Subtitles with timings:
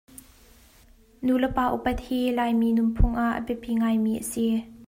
[1.27, 4.43] Nulepa upat hi Laimi nunphung ah a biapi ngaimi a si.